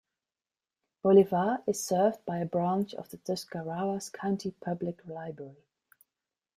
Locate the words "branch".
2.47-2.95